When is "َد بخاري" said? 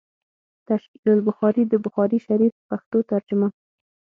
1.71-2.17